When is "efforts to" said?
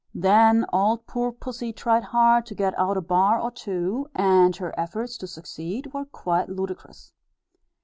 4.75-5.27